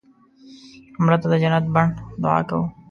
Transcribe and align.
مړه 1.03 1.17
ته 1.21 1.27
د 1.31 1.33
جنت 1.43 1.65
بڼ 1.73 1.85
دعا 2.21 2.39
کوو 2.49 2.65